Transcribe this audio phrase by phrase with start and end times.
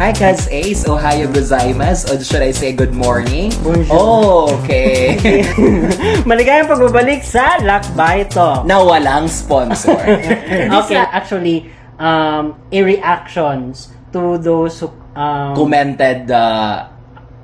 [0.00, 0.88] Hi, Kaz Ace.
[0.88, 2.16] Ohayo gozaimasu.
[2.16, 3.52] Or should I say good morning?
[3.60, 3.92] Bonjour.
[3.92, 5.20] Oh, okay.
[6.28, 8.64] Maligayang pagbabalik sa Lakbay to.
[8.64, 10.00] na walang sponsor.
[10.80, 11.68] okay, actually,
[12.00, 16.88] um, a-reactions to those who, um, Commented uh,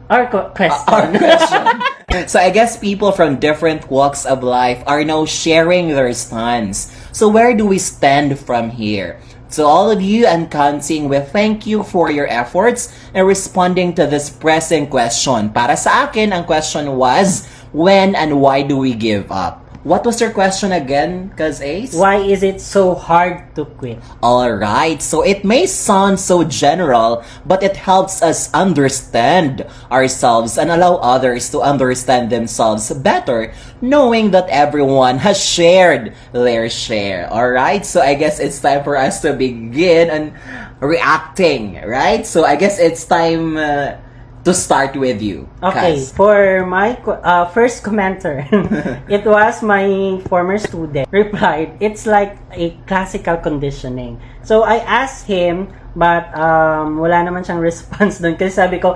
[0.09, 0.88] our co- question.
[0.88, 1.64] our question.
[2.32, 6.88] so I guess people from different walks of life are now sharing their stance.
[7.12, 9.20] So where do we stand from here?
[9.54, 14.06] To all of you and counting, we thank you for your efforts in responding to
[14.06, 15.54] this pressing question.
[15.54, 19.65] Para sa akin, ang question was, when and why do we give up?
[19.86, 21.94] What was your question again, Cuz Ace?
[21.94, 24.03] Why is it so hard to quit?
[24.18, 30.99] Alright, so it may sound so general, but it helps us understand ourselves and allow
[30.99, 37.30] others to understand themselves better, knowing that everyone has shared their share.
[37.30, 40.34] Alright, so I guess it's time for us to begin and
[40.83, 42.27] reacting, right?
[42.27, 44.03] So I guess it's time uh,
[44.47, 45.50] to start with you.
[45.59, 46.14] Okay, Kaz.
[46.14, 48.47] for my uh, first commenter,
[49.11, 54.22] it was my former student replied, it's like a classical conditioning.
[54.47, 55.66] So I asked him,
[55.98, 58.38] but um, wala naman siyang response doon.
[58.38, 58.94] Kasi sabi ko,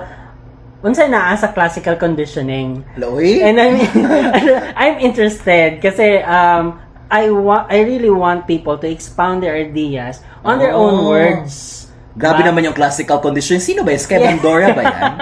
[0.81, 2.87] unsay naa sa classical conditioning?
[2.95, 3.43] Chloe?
[3.43, 3.75] And I'm,
[4.81, 6.79] I'm interested kasi um,
[7.11, 11.11] I want I really want people to expound their ideas on their own Oh.
[11.11, 11.90] words.
[12.11, 13.57] Grabe Ba- naman yung classical condition.
[13.57, 14.01] Sino ba yun?
[14.01, 15.13] Kay Bandora ba yan?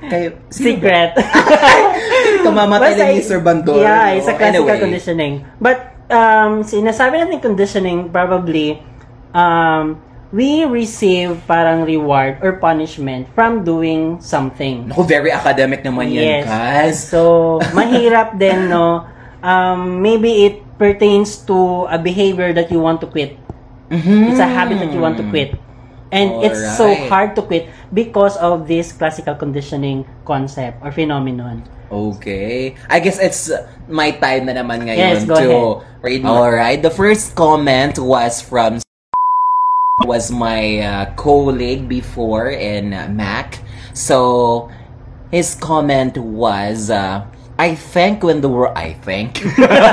[0.10, 0.28] Kayo?
[0.48, 1.12] Secret.
[2.44, 3.80] Kamamatay ni Sir Bandora.
[3.80, 4.16] Yeah, no?
[4.16, 4.80] it's a classical Anyway.
[4.80, 5.32] conditioning.
[5.60, 8.80] But, um, sinasabi natin conditioning, probably,
[9.32, 14.88] um, we receive parang reward or punishment from doing something.
[14.88, 16.44] Naku, very academic naman yan, Yes.
[16.46, 16.94] Kaz.
[17.10, 17.20] So,
[17.72, 19.04] mahirap din, no?
[19.40, 23.36] Um, maybe it pertains to a behavior that you want to quit.
[23.90, 24.30] Mhm.
[24.30, 25.56] It's a habit that you want to quit.
[26.10, 31.62] And it's so hard to quit because of this classical conditioning concept or phenomenon.
[31.90, 32.74] Okay.
[32.88, 35.50] I guess it's uh, my time na naman ngayon Yes, go to
[36.02, 36.22] read.
[36.22, 36.50] more.
[36.54, 36.82] Alright.
[36.82, 38.78] The first comment was from
[40.06, 43.58] was my uh, colleague before in uh, Mac.
[43.94, 44.70] So
[45.30, 47.26] his comment was uh,
[47.60, 49.44] I think when the world I think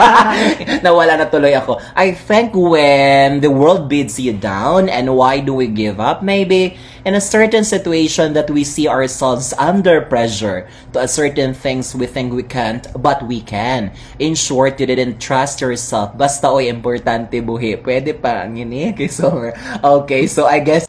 [0.88, 1.84] nawala na tuloy ako.
[2.00, 6.24] I think when the world beats you down and why do we give up?
[6.24, 11.92] Maybe in a certain situation that we see ourselves under pressure to a certain things
[11.92, 13.92] we think we can't but we can.
[14.16, 16.16] In short, you didn't trust yourself.
[16.16, 17.84] Basta oy importante buhi.
[17.84, 19.52] Pwede pa kay Summer.
[19.84, 20.88] Okay, so I guess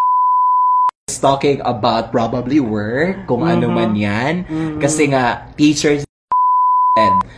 [1.18, 4.46] talking about probably work, kung ano man yan.
[4.78, 6.07] Kasi nga, teachers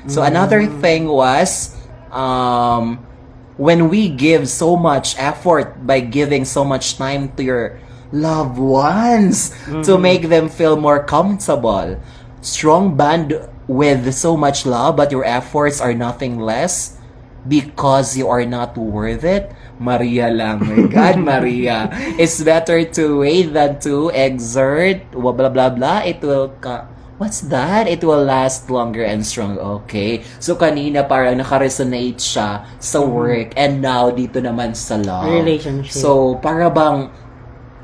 [0.07, 1.77] So another thing was,
[2.11, 3.05] um,
[3.57, 7.79] when we give so much effort by giving so much time to your
[8.11, 9.55] loved ones
[9.85, 12.01] to make them feel more comfortable,
[12.41, 13.37] strong bond
[13.69, 16.97] with so much love, but your efforts are nothing less
[17.47, 19.53] because you are not worth it.
[19.79, 20.61] Maria lang.
[20.61, 21.89] My God, Maria.
[22.21, 25.11] It's better to wait than to exert.
[25.13, 26.01] Blah, blah, blah, blah.
[26.05, 26.53] It will...
[26.61, 26.89] Ka-
[27.21, 27.85] What's that?
[27.85, 29.61] It will last longer and strong.
[29.85, 30.25] Okay.
[30.41, 35.29] So, kanina parang nakaresonate siya sa work and now dito naman sa love.
[35.29, 35.93] Relationship.
[35.93, 37.13] So, para bang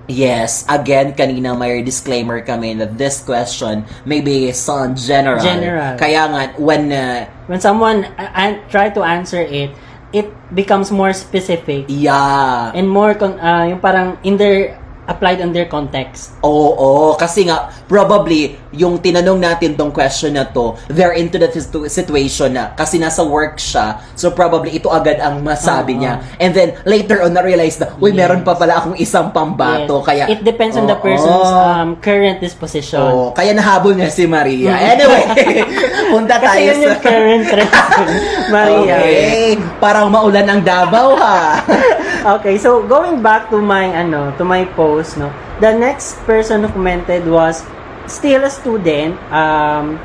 [0.06, 5.42] Yes, again, kanina may disclaimer kami that this question may be sound general.
[5.42, 5.98] General.
[5.98, 9.74] Kaya nga, when uh, When someone uh, an- try to answer it,
[10.14, 12.70] it becomes more specific Yeah.
[12.70, 16.34] and more con- uh, yung parang in their applied on their context.
[16.42, 21.86] Oo, kasi nga, probably, yung tinanong natin tong question na to, they're into that situ-
[21.86, 26.02] situation na, kasi nasa work siya, so probably ito agad ang masabi Oo.
[26.02, 26.14] niya.
[26.36, 28.18] And then, later on, na-realize na, uy, Yes.
[28.18, 30.06] meron pa pala akong isang pambato, Yes.
[30.06, 30.24] kaya...
[30.28, 32.98] it depends on the person's um, current disposition.
[33.00, 34.74] Oo, kaya nahabol niya si Maria.
[34.74, 35.22] Anyway,
[36.12, 37.02] punta Kasi tayo yun yung sa...
[37.02, 38.08] current reaction,
[38.50, 38.96] Maria.
[38.98, 41.62] Okay, parang maulan ang Davao ha.
[42.26, 45.30] Okay, so going back to my ano, to my post, no.
[45.62, 47.62] The next person who commented was
[48.10, 49.14] still a student.
[49.30, 50.02] Um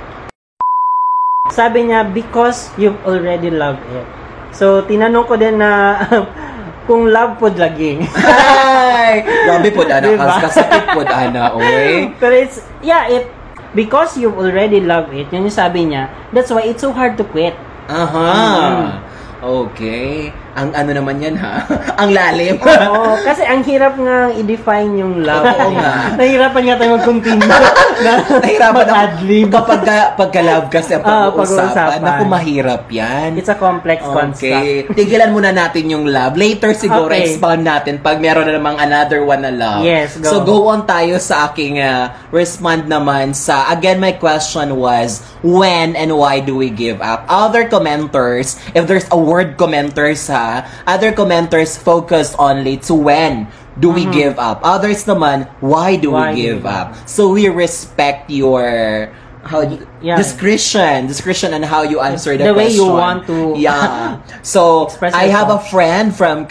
[1.49, 4.05] sabi niya because you already love it.
[4.53, 5.97] So tinanong ko din na
[6.85, 8.05] kung love pod lagi.
[8.05, 10.21] Ay, grabe po ana, Diba?
[10.21, 12.05] kas kasakit po ana, oy.
[12.21, 13.33] Pero it's yeah, it
[13.73, 15.25] because you already love it.
[15.33, 16.05] Yun yung sabi niya.
[16.29, 17.57] That's why it's so hard to quit.
[17.89, 18.29] Aha.
[18.29, 19.09] Mm.
[19.41, 20.29] Okay.
[20.53, 21.63] Ang ano naman yan ha?
[22.01, 22.59] ang lalim.
[22.59, 25.45] Oo, kasi ang hirap nga i-define yung love.
[25.45, 25.93] Oo nga.
[26.19, 27.47] Nahirapan nga tayo mag-continue.
[28.03, 29.47] na, Nahirapan ako mag-adlib.
[29.49, 31.55] kapag ka- pagka-love kasi ang Ah, pag-uusapan.
[31.71, 31.99] pag-uusapan.
[32.01, 33.29] Naku, mahirap yan.
[33.33, 34.65] It's a complex construct.
[34.83, 34.91] Okay.
[34.91, 36.35] Tigilan muna natin yung love.
[36.35, 37.31] Later siguro Okay.
[37.31, 39.81] expound natin pag meron na namang another one na love.
[39.81, 40.27] Yes, go.
[40.27, 45.93] So go on tayo sa aking uh, respond naman sa again my question was when
[45.93, 47.23] and why do we give up?
[47.25, 50.40] Other commenters, if there's a word commenters ha,
[50.87, 53.47] other commenters focus only to when
[53.79, 54.59] do we give up.
[54.63, 56.19] Others naman, why do Mm-hmm.
[56.19, 56.93] Why we give up?
[57.07, 59.09] So we respect your
[59.41, 59.65] how
[60.05, 60.17] Yeah.
[60.21, 64.21] discretion, discretion and how you answer the, The way you want to- Yeah.
[64.45, 66.45] So, I have a friend from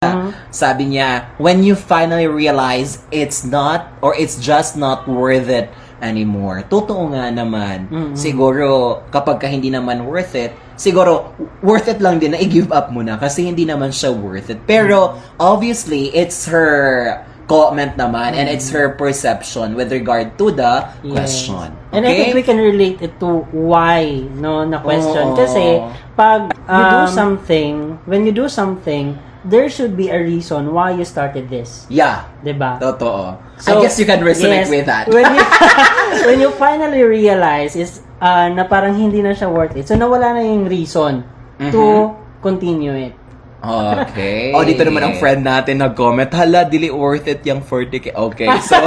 [0.00, 0.32] Mhm.
[0.50, 5.68] sabi niya, when you finally realize it's not or it's just not worth it
[6.00, 6.64] anymore.
[6.66, 7.88] Totoo nga naman.
[7.88, 8.12] Mhm.
[8.16, 12.88] Siguro, kapag ka hindi naman worth it, siguro, worth it lang din na i-give up
[12.90, 14.60] mo na kasi hindi naman siya worth it.
[14.64, 21.10] Pero, obviously, it's her comment naman and it's her perception with regard to the Yes.
[21.42, 21.74] question.
[21.90, 25.34] And I think we can relate it to why, no, na question.
[25.34, 25.36] Oo.
[25.36, 25.82] Kasi,
[26.14, 27.74] pag you do Um, something,
[28.06, 31.86] when you do something, there should be a reason why you started this.
[31.88, 32.28] Yeah.
[32.44, 32.76] 'Di ba?
[32.80, 33.36] Totoo.
[33.68, 35.08] I guess you can resonate yes, with that.
[35.08, 35.44] when you,
[36.28, 39.88] when you finally realize is uh, na parang hindi na siya worth it.
[39.88, 41.24] So nawala na yung reason
[41.72, 42.40] to Mm-hmm.
[42.40, 43.14] continue it.
[43.60, 44.52] Okay.
[44.56, 48.16] oh, dito naman ang friend natin nag-comment, hala, dili worth it yung 40k.
[48.16, 48.80] Okay, so...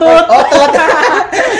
[0.00, 0.74] Tot- oh, tot.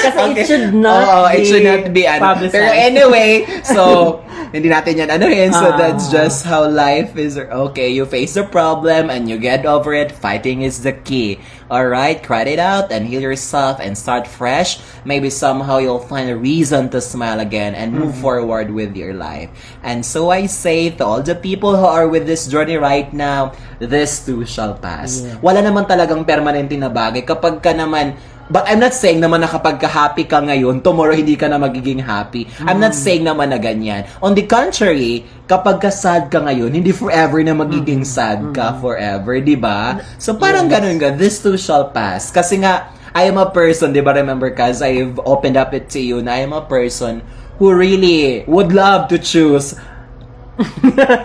[0.00, 2.40] Kasi it should not Oo, be it should not be ano.
[2.48, 4.18] Pero anyway, so,
[4.50, 5.50] hindi natin yan anuhin.
[5.50, 5.78] So, Ah.
[5.78, 7.38] that's just how life is.
[7.38, 10.10] Okay, you face the problem and you get over it.
[10.10, 11.38] Fighting is the key.
[11.70, 14.82] Alright, cry it out and heal yourself and start fresh.
[15.06, 18.26] Maybe somehow you'll find a reason to smile again and move Mm-hmm.
[18.26, 19.54] forward with your life.
[19.86, 23.54] And so I say to all the people who are with this journey right now,
[23.78, 25.22] this too shall pass.
[25.22, 25.38] Yeah.
[25.38, 27.22] Wala naman talagang permanente na bagay.
[27.22, 28.18] Kapag ka naman,
[28.50, 31.56] but I'm not saying naman na kapag ka happy ka ngayon, tomorrow hindi ka na
[31.56, 32.50] magiging happy.
[32.66, 34.10] I'm not saying naman na ganyan.
[34.18, 39.38] On the contrary, kapag ka sad ka ngayon, hindi forever na magiging sad ka forever,
[39.38, 40.02] di ba?
[40.18, 42.34] So parang ganun nga, this too shall pass.
[42.34, 46.00] Kasi nga, I am a person, di ba remember Kaz, I've opened up it to
[46.02, 47.22] you na I am a person
[47.58, 49.74] who really would love to choose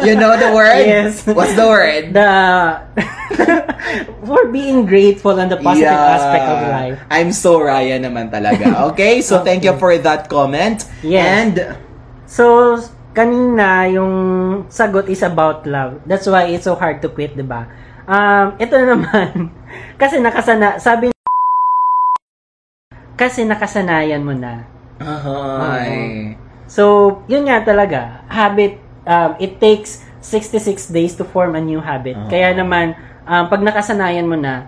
[0.07, 0.83] you know the word?
[0.87, 1.27] Yes.
[1.27, 2.15] What's the word?
[2.15, 2.29] The
[4.27, 6.15] for being grateful on the positive Yeah.
[6.15, 6.97] aspect of life.
[7.11, 8.71] I'm so Raya naman talaga.
[8.95, 9.19] Okay?
[9.21, 10.87] So, thank you for that comment.
[11.03, 11.23] Yes.
[11.27, 11.55] And,
[12.25, 12.75] So,
[13.13, 14.13] kanina, yung
[14.67, 16.01] sagot is about love.
[16.09, 17.69] That's why it's so hard to quit, di ba?
[18.09, 19.53] Um, ito na naman.
[20.01, 21.13] kasi nakasana, sabi
[23.15, 24.67] kasi nakasanayan mo na.
[24.99, 26.35] ay,
[26.65, 28.25] So, yun nga talaga.
[28.27, 32.18] Habit, um, it takes 66 days to form a new habit.
[32.18, 32.30] Ah.
[32.30, 32.98] Kaya naman,
[33.30, 34.66] um, pag nakasanayan mo na,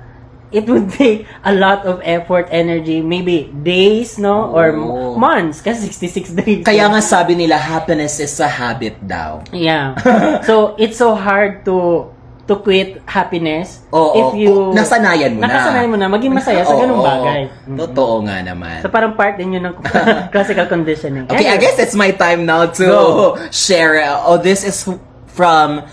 [0.51, 4.53] it would take a lot of effort, energy, maybe days, no?
[4.53, 5.17] Or Oo.
[5.17, 6.61] months, kasi 66 days.
[6.63, 9.43] kaya nga sabi nila, happiness is a habit daw.
[9.51, 9.97] Yeah.
[10.47, 12.07] so, it's so hard to
[12.47, 14.47] to quit happiness Oo, if you...
[14.49, 15.51] kung nasanayan mo na.
[15.51, 17.41] Nakasanayan mo na, maging masaya sa ganung Oo, bagay.
[17.67, 17.77] Mm.
[17.77, 18.79] Totoo nga naman.
[18.79, 19.75] So, parang part din yun ng
[20.33, 21.27] classical conditioning.
[21.27, 21.61] Okay, I Anyway.
[21.61, 23.03] guess it's my time now to Go.
[23.51, 23.99] share.
[24.23, 24.87] Oh, this is
[25.27, 25.83] from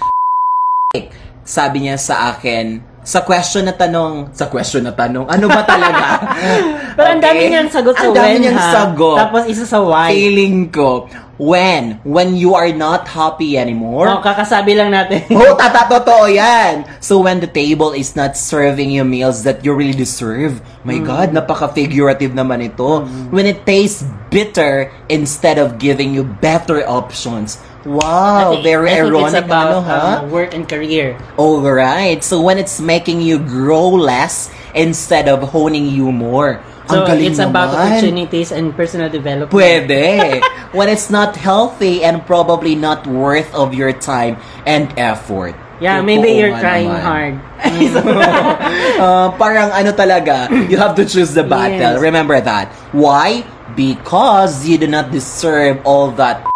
[1.44, 6.24] sabi niya sa akin, sa question na tanong, sa question na tanong, ano ba talaga?
[6.96, 7.50] Pero ang dami Okay?
[7.52, 8.70] niyang sagot sa Ang dami when, niyang ha?
[8.72, 9.16] sagot.
[9.18, 10.08] Tapos isa sa why.
[10.08, 11.04] Feeling ko,
[11.36, 11.98] when?
[12.04, 14.08] When you are not happy anymore?
[14.08, 15.26] Oh, kakasabi lang natin.
[15.34, 16.84] Oh, tata, totoo yan.
[17.00, 21.06] So when the table is not serving you meals that you really deserve, my Mm.
[21.06, 23.05] God, napaka-figurative naman ito.
[23.34, 27.58] When it tastes bitter instead of giving you better options.
[27.84, 30.00] I Wow, think- very I think ironic it's about, ano, ha?
[30.24, 31.20] um, work and career.
[31.36, 36.64] Alright, so when it's making you grow less instead of honing you more.
[36.84, 37.81] So, Ang galing it's about naman.
[37.81, 39.48] opportunities and personal development.
[39.50, 40.44] Pwede.
[40.76, 44.36] when it's not healthy and probably not worth of your time
[44.69, 45.56] and effort.
[45.81, 47.03] Yeah, Totoo maybe you're trying naman.
[47.03, 47.34] hard.
[48.94, 51.98] Uh, parang ano talaga, you have to choose the battle.
[51.98, 52.00] Yes.
[52.00, 52.70] Remember that.
[52.94, 53.43] Why?
[53.74, 56.46] Because you do not deserve all that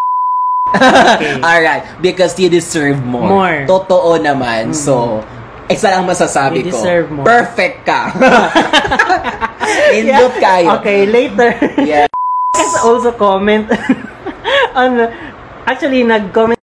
[1.42, 3.28] Alright, because you deserve more.
[3.28, 3.56] More.
[3.64, 3.72] Mm-hmm.
[3.72, 4.76] Totoo naman.
[4.76, 5.24] So,
[5.66, 6.76] isa lang masasabi You ko.
[6.76, 7.24] deserve more.
[7.24, 8.00] Perfect ka.
[9.98, 10.66] Indot kayo.
[10.80, 11.50] Okay, later.
[11.82, 12.06] Yeah.
[12.56, 13.68] Has also comment
[14.80, 15.08] on
[15.64, 16.58] actually nag-comment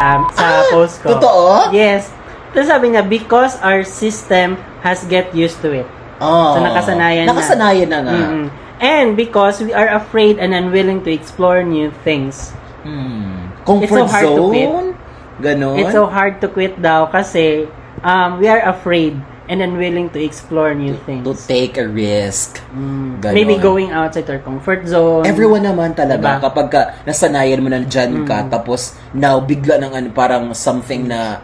[0.00, 1.10] um, sa post ko.
[1.10, 1.46] Ah, Totoo?
[1.74, 2.08] Yes.
[2.54, 5.88] Tapos sabi niya because our system has get used to it.
[6.18, 6.56] Oh.
[6.56, 7.34] So, nakasanayan na.
[7.34, 8.14] Nakasanayan na nga.
[8.14, 8.44] Mm-mm.
[8.78, 12.54] And because we are afraid and unwilling to explore new things.
[12.86, 13.50] Hmm.
[13.66, 14.68] Comfort It's so hard to quit.
[14.70, 14.88] zone?
[15.42, 15.74] Ganon?
[15.82, 17.66] It's so hard to quit daw kasi
[18.02, 19.18] um, we are afraid
[19.48, 21.24] and unwilling to explore new things.
[21.24, 22.60] to take a risk.
[22.70, 23.34] Mm, Ganon.
[23.34, 25.24] maybe going outside our comfort zone.
[25.24, 26.44] Everyone naman talaga, Diba?
[26.44, 31.40] kapag ka, nasanayan mo na dyan ka, tapos now bigla ng ano, parang something na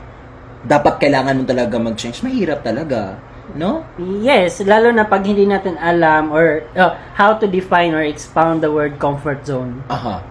[0.65, 3.17] dapat kailangan mo talaga mag-change, mahirap talaga.
[3.53, 3.85] No?
[4.01, 8.73] Yes, lalo na pag hindi natin alam or uh, how to define or expound the
[8.73, 9.85] word comfort zone.
[9.93, 10.25] Aha.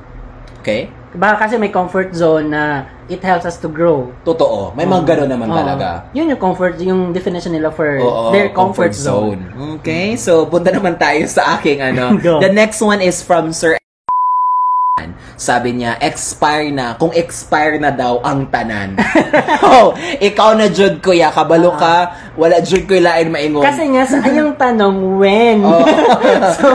[0.61, 0.89] Okay?
[1.13, 4.09] Baka kasi may comfort zone na it helps us to grow.
[4.25, 4.73] Totoo.
[4.73, 5.57] May mga gano'n naman Oo.
[5.57, 6.09] talaga.
[6.17, 9.45] Yun yung comfort, yung definition nila for Oo, their comfort, zone.
[9.77, 12.15] Okay, so punta naman tayo sa aking ano.
[12.25, 12.41] Go.
[12.41, 13.77] The next one is from Sir
[15.43, 16.95] sabi niya, expire na.
[16.95, 18.95] Kung expire na daw ang tanan.
[19.67, 19.91] oh,
[20.23, 23.59] ikaw na jud kuya, kabalo ka, wala jud ko lain maingon.
[23.59, 25.59] Kasi nga, sa yung tanong, when?
[25.67, 25.83] Oh.
[26.55, 26.67] so,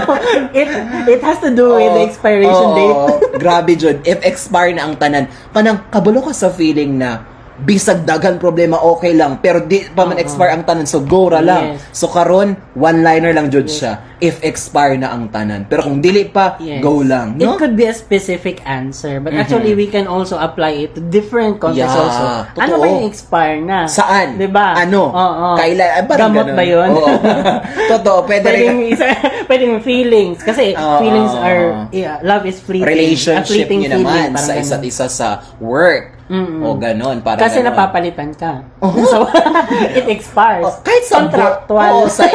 [0.52, 0.68] it
[1.08, 3.40] it has to do with the Oo, expiration oo, date.
[3.40, 4.04] grabe jud.
[4.04, 9.12] If expire na ang tanan, kanang kabalo ka sa feeling na bisag dagan problema okay
[9.12, 10.22] lang pero di pa man Oo.
[10.22, 11.90] expire ang tanan so go ra lang Yes.
[11.90, 16.26] so karon one liner lang jud siya if expire na ang tanan pero kung dili
[16.26, 16.78] pa Yes.
[16.78, 19.40] go lang It no could be a specific answer, but Mhm.
[19.42, 22.26] actually we can also apply it to different contexts Yeah, also.
[22.50, 22.62] totoo.
[22.62, 23.78] Ano ba yung expire na?
[23.86, 24.74] saan 'Di ba?
[24.74, 25.48] ano Oo.
[25.54, 26.56] kailan ah, Gamot ganun.
[26.58, 26.88] ba 'yun?
[26.94, 27.10] Oo.
[27.94, 29.06] totoo pwede pwedeng rin isa,
[29.46, 30.98] pwedeng feelings kasi Oo.
[30.98, 32.86] feelings are yeah, love is fleeting.
[32.86, 36.60] Relationship fleeting niyo naman sa isa't isa sa work Mm-mm.
[36.60, 37.72] o ganon parang Kasi ganon.
[37.72, 38.52] napapalitan ka.
[38.84, 39.00] Oo.
[39.10, 39.24] So,
[39.98, 40.68] it expires.
[40.68, 41.90] Oh, kahit sa contractual.
[41.90, 42.28] Oo, sa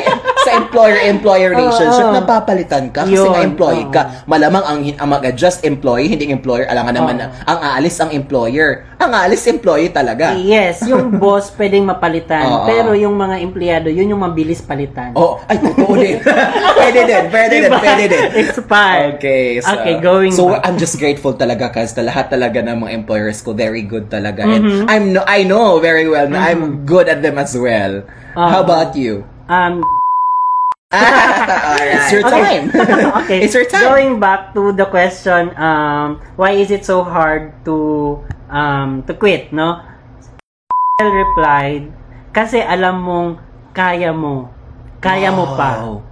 [0.43, 2.15] sa employer-employer relationship, Oo.
[2.15, 3.93] napapalitan ka kasi Yun, nga employee oo.
[3.95, 4.01] ka.
[4.27, 6.67] Malamang ang, ang mag-adjust employee, hindi employer.
[6.67, 7.21] Alam nga naman Oo.
[7.23, 8.85] na, ang aalis ang employer.
[8.99, 10.35] Ang aalis employee talaga.
[10.35, 12.67] Yes, yung boss pwedeng mapalitan, Oo.
[12.67, 15.15] pero yung mga empleyado, yun yung mabilis palitan.
[15.15, 16.19] Oh, ay, totoo din.
[16.79, 17.79] pwede din, pwede din, Diba?
[17.79, 18.23] pwede din.
[18.43, 19.15] Expired.
[19.17, 20.67] Okay, so, Okay, going So, back.
[20.67, 24.43] I'm just grateful talaga kasi lahat talaga ng mga employers ko, very good talaga.
[24.43, 24.87] Mm-hmm.
[24.87, 28.03] And I'm no, I know very well na I'm good at them as well.
[28.33, 28.65] How Oo.
[28.65, 29.23] about you?
[29.45, 29.83] Um,
[30.93, 31.97] Alright.
[31.97, 32.41] It's your Okay.
[32.41, 32.65] time.
[33.25, 33.39] okay.
[33.41, 33.83] It's your time.
[33.89, 38.21] Going back to the question, um, why is it so hard to
[38.53, 39.81] um, to quit, no?
[41.01, 41.89] replied,
[42.31, 43.29] kasi alam mong
[43.73, 44.53] kaya mo.
[45.03, 45.83] Kaya mo pa.
[45.83, 46.05] Wow.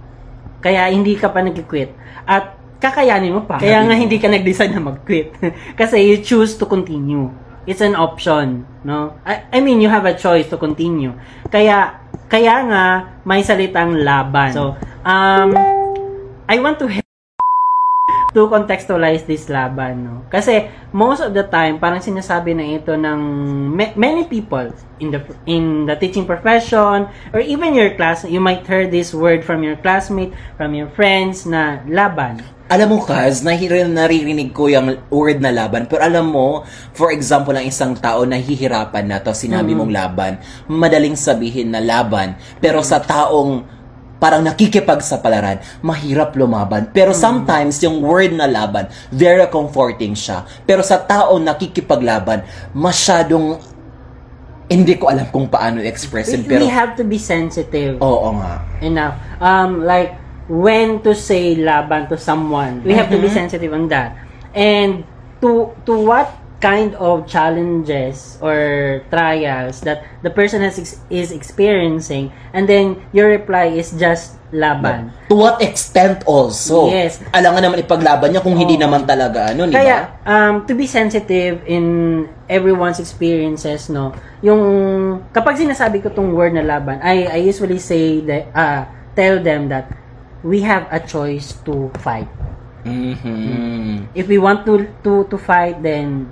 [0.60, 1.94] Kaya hindi ka pa nag-quit.
[2.28, 3.56] At kakayanin mo pa.
[3.62, 5.32] Kaya nga hindi ka nag-decide na mag-quit.
[5.80, 7.30] kasi you choose to continue.
[7.66, 9.18] It's an option, no?
[9.22, 11.14] I, I mean, you have a choice to continue.
[11.46, 11.94] Kaya,
[12.26, 12.84] kaya nga,
[13.22, 14.50] may salitang laban.
[14.50, 14.74] So,
[15.06, 15.54] um,
[16.50, 16.90] I want to
[18.32, 20.14] to contextualize this laban, no?
[20.32, 23.20] Kasi most of the time, parang sinasabi na ito ng
[23.76, 28.64] ma- many people in the in the teaching profession or even your class, you might
[28.64, 32.40] hear this word from your classmate, from your friends na laban.
[32.72, 35.84] Alam mo, Kaz, nahiril naririnig ko yung word na laban.
[35.84, 36.64] Pero alam mo,
[36.96, 40.40] for example, ang isang tao nahihirapan na to, sinabi mong laban,
[40.72, 42.32] madaling sabihin na laban.
[42.64, 43.68] Pero sa taong
[44.16, 46.88] parang nakikipagsapalaran, mahirap lumaban.
[46.96, 50.48] Pero sometimes, yung word na laban, very comforting siya.
[50.64, 52.40] Pero sa taong nakikipaglaban,
[52.72, 53.60] masyadong
[54.72, 56.48] hindi ko alam kung paano i-expressin.
[56.48, 58.64] We, Pero, we have to be sensitive oo nga.
[58.80, 59.20] enough.
[59.44, 62.82] Um, like, when to say laban to someone.
[62.82, 63.38] We have to be Mm-hmm.
[63.46, 64.16] sensitive on that.
[64.52, 65.04] And
[65.40, 66.28] to to what
[66.62, 68.54] kind of challenges or
[69.10, 75.10] trials that the person has ex- is experiencing and then your reply is just laban.
[75.26, 76.86] To what extent also?
[76.86, 77.18] Yes.
[77.34, 78.84] Alam nga naman ipaglaban niya kung hindi Oo.
[78.86, 79.78] naman talaga ano, di ba?
[79.82, 81.84] Kaya um to be sensitive in
[82.46, 84.14] everyone's experiences no.
[84.38, 84.62] Yung
[85.34, 88.82] kapag sinasabi ko tong word na laban, I I usually say that uh
[89.18, 89.90] tell them that
[90.42, 92.28] we have a choice to fight.
[92.82, 94.10] Mhm.
[94.14, 96.26] If we want to to to fight then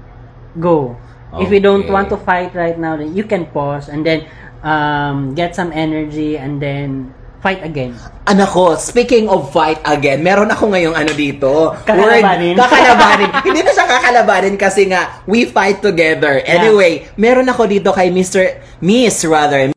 [0.59, 0.99] go.
[1.39, 1.95] If we don't Okay.
[1.95, 4.27] want to fight right now then you can pause and then
[4.67, 7.97] um get some energy and then fight again.
[8.29, 11.73] Anak ko, speaking of fight again, meron ako ngayong ano dito.
[11.89, 12.55] Kakalabanin.
[12.55, 13.29] Word, kakalabanin.
[13.49, 16.37] Hindi na siya kakalabanin kasi nga, we fight together.
[16.45, 16.61] Yeah.
[16.61, 18.61] Anyway, meron ako dito kay Mr.
[18.85, 19.73] Miss, rather.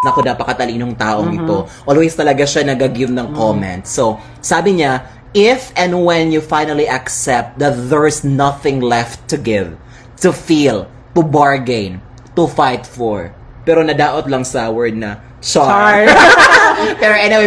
[0.00, 1.44] Naku, napakatalinong taong Mm-hmm.
[1.44, 1.56] ito.
[1.84, 3.84] Always talaga siya nag-give ng comment.
[3.84, 5.04] So, sabi niya,
[5.36, 9.76] if and when you finally accept that there's nothing left to give,
[10.24, 12.00] to feel, to bargain,
[12.32, 13.36] to fight for.
[13.68, 15.68] Pero nadaot lang sa word na, char.
[15.68, 16.08] Char.
[17.04, 17.44] Pero anyway,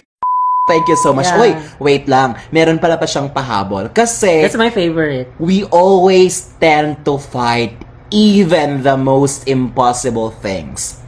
[0.69, 1.25] thank you so much.
[1.33, 1.41] Yeah.
[1.41, 2.37] Uy, wait lang.
[2.53, 3.89] Meron pala pa siyang pahabol.
[3.89, 5.25] Kasi, That's my favorite.
[5.41, 7.81] we always tend to fight
[8.13, 11.01] even the most impossible things.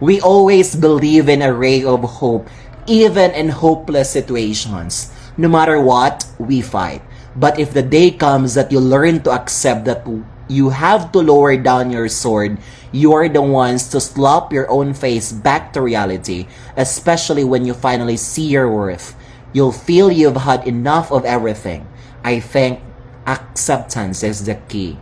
[0.00, 2.50] We always believe in a ray of hope,
[2.86, 5.14] even in hopeless situations.
[5.38, 7.02] No matter what, we fight.
[7.36, 10.02] But if the day comes that you learn to accept that
[10.48, 12.58] you have to lower down your sword,
[12.90, 16.46] you're the ones to slap your own face back to reality,
[16.76, 19.14] especially when you finally see your worth.
[19.52, 21.86] You'll feel you've had enough of everything.
[22.22, 22.82] I think
[23.26, 24.98] acceptance is the key.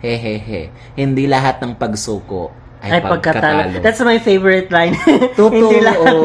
[0.00, 0.72] Hehehe.
[0.96, 3.60] Hindi lahat ng pagsuko ay, Ay, pagkatalo.
[3.64, 3.80] pagkatalo.
[3.80, 4.92] That's my favorite line.
[5.40, 5.48] Totoo.
[5.48, 6.20] Hindi lahat ng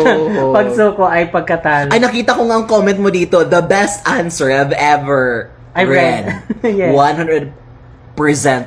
[0.51, 1.89] pagsuko ay pagkatalo.
[1.95, 3.47] Ay, nakita ko nga ang comment mo dito.
[3.47, 6.25] The best answer I've ever I read.
[6.59, 6.91] Yes.
[6.91, 7.55] 100%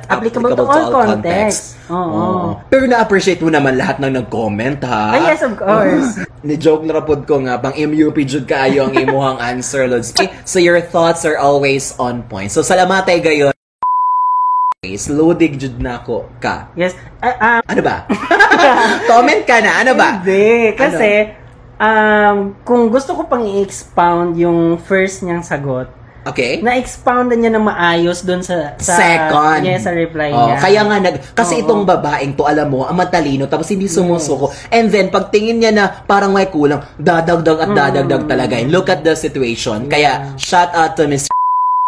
[0.09, 1.77] Applicable to all context.
[1.85, 2.57] Oo.
[2.73, 5.13] Pero na-appreciate mo naman lahat ng nag-comment, ha?
[5.13, 6.17] Ah, yes, of course.
[6.47, 10.09] Ni-joke na rapod ko nga, pang MUP jud kaayo ang imuhang answer, Lods.
[10.41, 12.49] So your thoughts are always on point.
[12.49, 13.53] So salamatay gayon.
[14.83, 16.67] Loading jud na ako ka.
[16.75, 16.91] yes.
[17.23, 18.03] Ah, ah, Ano ba?
[19.09, 20.19] Comment ka na, ano ba?
[20.19, 20.75] Hindi.
[20.75, 21.31] Kasi,
[21.79, 25.87] um, kung gusto ko pang i-expound yung first niyang sagot,
[26.23, 26.63] Okay?
[26.63, 29.59] na-expoundan niya na maayos doon sa, sa Second.
[29.59, 30.55] Yes, sa reply Oh, niya.
[30.55, 31.67] kaya nga nag kasi Oo.
[31.67, 34.47] itong babaeng to alam mo, ang matalino tapos hindi sumusuko.
[34.67, 38.55] And then pagtingin niya na parang may kulang, dadagdag at dadagdag talaga.
[38.55, 39.91] And look at the situation.
[39.91, 41.27] Kaya shout out to Mr.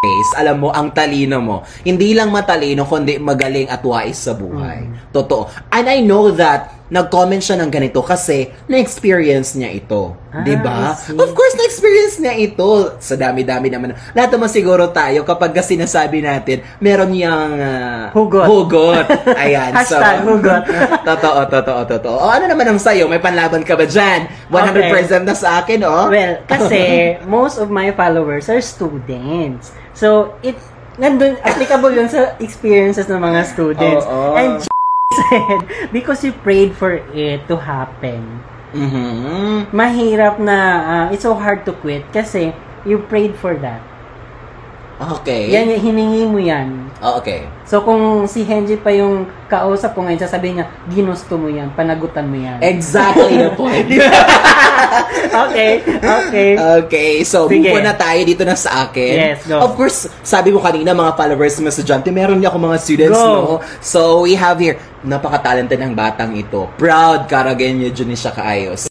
[0.05, 0.31] Face.
[0.37, 1.57] Alam mo, ang talino mo.
[1.81, 4.85] Hindi lang matalino, kundi magaling at wais sa buhay.
[5.09, 5.49] Totoo.
[5.73, 10.15] And I know that nag-comment siya ng ganito kasi na-experience niya ito.
[10.31, 10.95] Ah, 'Di ba?
[10.95, 12.95] Of course, na-experience niya ito.
[13.03, 13.91] Sa dami-dami naman.
[14.15, 18.47] Lahat naman siguro tayo kapag ka sinasabi natin, meron niyang ah, Hugot.
[18.47, 19.05] Hugot.
[19.43, 19.75] Ayan.
[19.75, 20.63] Hashtag hugot.
[21.09, 22.17] totoo, totoo, totoo.
[22.23, 23.11] O, ano naman ang sayo?
[23.11, 24.31] May panlaban ka ba dyan?
[24.47, 26.07] 100% na sa akin, oh.
[26.07, 26.79] Well, kasi
[27.27, 29.75] most of my followers are students.
[29.91, 30.55] So, it
[30.95, 34.05] nandun, applicable yun sa experiences ng mga students.
[34.07, 34.35] Oo.
[34.39, 34.63] And
[35.13, 38.41] said, because you prayed for it to happen,
[38.75, 39.71] Mhm.
[39.71, 42.51] mahirap na, ah, it's so hard to quit kasi
[42.83, 43.81] you prayed for that.
[45.21, 45.51] Okay.
[45.51, 46.84] Yan, hiningi mo yan.
[47.03, 47.43] Oh, okay.
[47.67, 52.23] So, kung si Henji pa yung kausap ko ngayon, sasabihin niya, ginusto mo yan, panagutan
[52.23, 52.63] mo yan.
[52.63, 53.83] Exactly the point.
[55.51, 56.49] okay, okay.
[56.55, 57.67] Okay, so Sige.
[57.67, 59.35] move on na tayo dito na sa akin.
[59.35, 59.59] Yes, go.
[59.59, 63.27] Of course, sabi mo kanina mga followers ng estudyante, meron niya ako mga students, Go.
[63.27, 63.43] no?
[63.83, 66.71] So we have here, napaka-talented ng batang ito.
[66.79, 68.87] Proud Karagenyo Juni siya kaayos.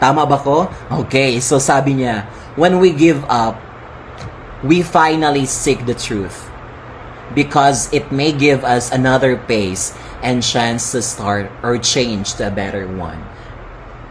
[0.00, 0.64] Tama ba ko?
[1.04, 2.24] Okay, so sabi niya,
[2.56, 3.67] when we give up,
[4.62, 6.46] we finally seek the truth.
[7.34, 9.92] Because it may give us another pace
[10.24, 13.20] and chance to start or change to a better one.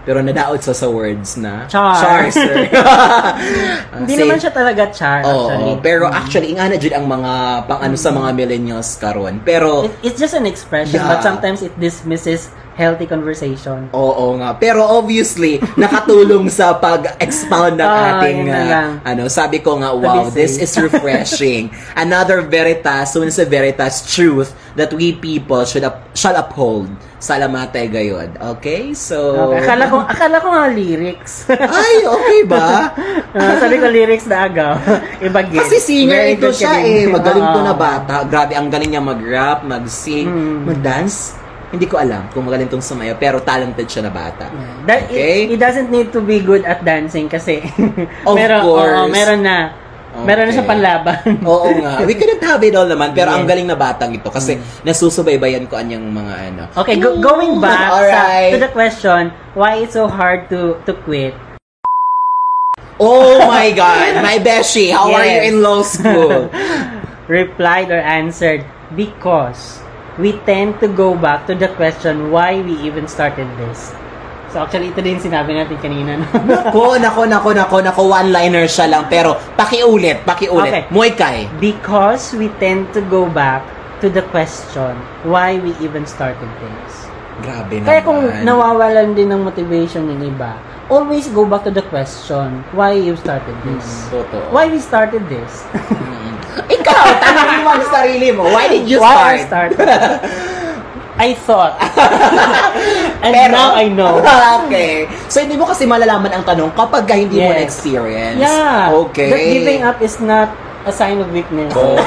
[0.08, 2.00] Pero nadaot sa sa words na Char.
[2.00, 2.70] Char, sir.
[4.00, 5.76] Hindi naman siya talaga char, Oo, actually.
[5.84, 7.32] pero actually, nga na dyan ang mga
[7.68, 9.44] pang ano sa mga millennials karon.
[9.44, 11.12] Pero, It, it's just an expression, Yeah.
[11.12, 12.48] but sometimes it dismisses
[12.78, 13.90] healthy conversation.
[13.90, 14.54] oo nga.
[14.54, 18.90] Pero obviously, nakatulong sa pag-expound ng Ah, ating, lang.
[19.02, 21.74] ano, sabi ko nga, wow, this is refreshing.
[21.98, 26.86] Another veritas, soon sa veritas truth that we people should up, shall uphold.
[27.18, 28.30] Salamatay gayod.
[28.56, 28.94] Okay?
[28.94, 29.18] So,
[29.50, 29.66] Okay.
[29.66, 31.50] Akala ko, akala ko nga lyrics.
[31.82, 32.94] ay, okay ba?
[33.34, 34.78] Ah, sabi ko lyrics na agaw.
[35.18, 35.58] Iba gid.
[35.58, 37.10] Kasi singer Very ito siya eh.
[37.10, 38.22] Magaling to na bata.
[38.24, 40.70] Grabe, ang galing niya mag-rap, mag-sing, Mm.
[40.70, 41.34] mag-dance.
[41.68, 44.48] Hindi ko alam kung magaling tong sumayaw, pero talented siya na bata.
[44.88, 45.46] That, Okay?
[45.46, 47.60] it, it doesn't need to be good at dancing kasi
[48.24, 48.96] Of meron, course.
[48.96, 49.58] oo, meron na.
[50.18, 50.56] Meron na Okay.
[50.56, 51.20] siya panlaban.
[51.46, 52.02] Oo nga.
[52.02, 53.38] We couldn't have it all naman, pero Yes.
[53.38, 56.64] ang galing na batang ito kasi nasusubaybayan ko anyang mga ano.
[56.74, 58.50] Okay, go- going back sa, Alright.
[58.50, 61.36] to the question, why it's so hard to to quit?
[62.98, 64.24] Oh my God!
[64.24, 65.48] My Beshi, how are you Yes.
[65.52, 66.50] in law school?
[67.28, 68.64] Replied or answered,
[68.96, 69.84] because
[70.18, 73.94] we tend to go back to the question why we even started this.
[74.50, 76.18] So actually, ito din sinabi natin kanina.
[76.18, 76.26] No?
[76.50, 80.72] Nako, nako, nako, nako, nako, one-liner siya lang, pero pakiulit, pakiulit.
[80.72, 80.84] Okay.
[80.90, 81.52] Muay Kai.
[81.60, 83.62] because we tend to go back
[84.00, 84.96] to the question
[85.28, 87.07] why we even started this.
[87.40, 87.86] Grabe naman.
[87.86, 92.92] Kaya kung nawawalan din ng motivation ng iba, always go back to the question why
[92.92, 94.08] you started this.
[94.08, 94.50] Totoo.
[94.50, 95.68] Why we started this?
[96.76, 98.48] Ikaw, tanongin mo ang sarili mo.
[98.48, 99.78] Why did you Why I start?
[99.78, 99.86] started?
[101.18, 101.74] I thought.
[103.26, 104.22] And Pero- now I know.
[104.64, 105.10] okay.
[105.28, 107.58] So, hindi mo kasi malalaman ang tanong kapag ka hindi mo Yes.
[107.58, 108.38] na-experience.
[108.40, 108.94] Yeah.
[109.06, 109.30] Okay.
[109.30, 110.54] That giving up is not
[110.86, 111.74] a sign of weakness.
[111.74, 111.98] Oo.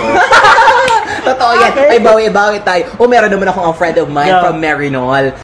[1.25, 1.73] Totoo yan.
[1.91, 2.83] Ay, bawi-bawi tayo.
[2.97, 4.43] O, meron naman akong a friend of mine Yeah.
[4.45, 5.37] from Marinol.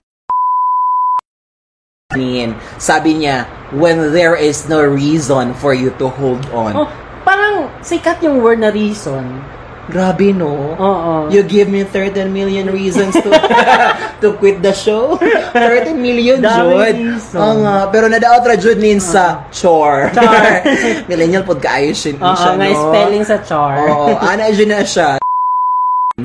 [2.81, 3.45] Sabi niya,
[3.77, 6.73] when there is no reason for you to hold on.
[6.73, 6.89] Oh,
[7.27, 9.43] parang sikat yung word na reason.
[9.87, 10.75] Grabe, no?
[10.75, 11.31] Oo.
[11.31, 13.31] You give me 13 million reasons to
[14.23, 15.15] to quit the show.
[15.55, 16.97] 13 million, Jud.
[17.39, 17.87] Oo nga.
[17.95, 20.11] Pero nadaot ra, Jud, nin sa chore.
[20.11, 20.67] Char.
[21.11, 22.83] Millennial pod kaayos yun Oo, siya, nga no?
[22.91, 23.75] spelling sa char.
[23.87, 25.23] Oo, ana na siya.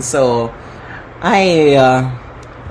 [0.01, 0.49] So,
[1.21, 2.01] ay, uh,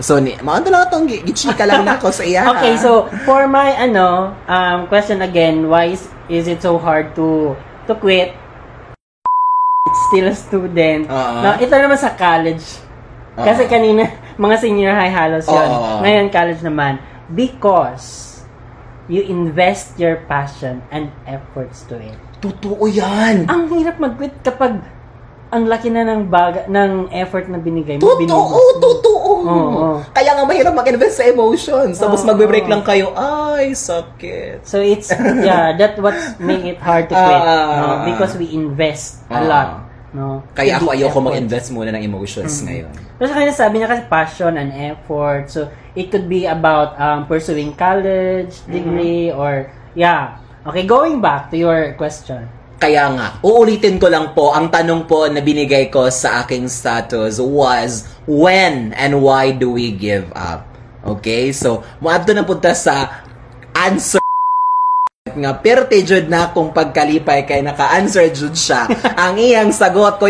[0.03, 2.43] so, ni, mga lang itong gichika lang na ako sa iya.
[2.53, 7.55] Okay, so for my ano um question again, why is, is it so hard to
[7.87, 8.35] to quit?
[10.11, 11.07] Still a student.
[11.07, 11.41] Oo.
[11.43, 12.83] No, ito naman sa college.
[13.39, 13.47] Oo.
[13.47, 14.11] Kasi kanina
[14.45, 15.71] mga senior high halos 'yon.
[15.71, 16.03] Oo.
[16.03, 16.99] Ngayon college naman
[17.31, 18.31] because
[19.11, 22.15] you invest your passion and efforts to it.
[22.39, 23.51] Totoo yan.
[23.51, 24.79] Ang hirap mag-quit kapag
[25.51, 28.07] ang laki na ng baga, ng effort na binigay mo.
[28.07, 29.31] Totoo, totoo.
[29.43, 29.87] Oo.
[30.11, 31.99] Kaya nga mahirap mag-invest sa emotions.
[31.99, 32.29] Tapos Oo.
[32.31, 34.63] magbe-break lang kayo, ay, sakit.
[34.63, 35.11] So it's
[35.43, 37.43] yeah, that what make it hard to quit.
[37.43, 37.67] Ah.
[37.77, 37.87] no?
[38.07, 39.43] Because we invest a Ah.
[39.43, 39.69] lot.
[40.11, 40.43] No?
[40.55, 41.27] Kaya ako ayoko effort.
[41.29, 42.67] mag-invest muna ng emotions Mm.
[42.67, 42.91] ngayon.
[43.17, 45.51] Pero kaya sabi niya kasi passion and effort.
[45.51, 48.71] So it could be about um, pursuing college Mm-hmm.
[48.71, 50.39] degree or yeah.
[50.63, 52.47] Okay, going back to your question.
[52.81, 57.37] Kaya nga, uulitin ko lang po, ang tanong po na binigay ko sa aking status
[57.37, 60.65] was, when and why do we give up?
[61.05, 61.53] Okay?
[61.53, 63.21] So, muabto na punta sa
[63.77, 64.25] answer
[65.29, 68.89] nga perte jud na kung pagkalipay kay naka-answer jud siya.
[69.29, 70.30] ang iyang sagot ko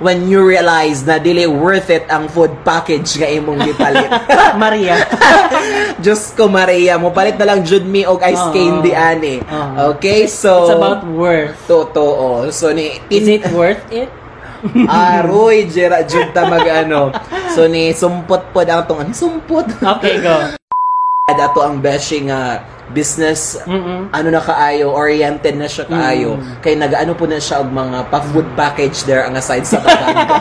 [0.00, 4.08] when you realize na dili worth it ang food package nga imong gipalit.
[4.62, 5.04] Maria.
[6.02, 8.52] Diyos ko Maria, mo palit na lang jud mi og ice Oo.
[8.52, 9.44] candy ani.
[9.44, 9.94] Oo.
[9.96, 11.56] Okay, so It's about worth.
[11.68, 12.48] Totoo.
[12.50, 12.98] So, ni...
[13.12, 14.08] Is it worth it?
[14.88, 17.12] Aroy, Jera, jud ta mag ano.
[17.52, 19.68] So, ni sumpot po ang tong, sumpot.
[20.00, 20.56] Okay, go.
[21.30, 22.58] Dato ang bashing nga
[22.90, 24.10] business Mm-mm.
[24.10, 26.58] ano na kaayo oriented na siya kaayo Mm.
[26.58, 29.78] kay nagaano po na siya og mga pa food package there ang aside sa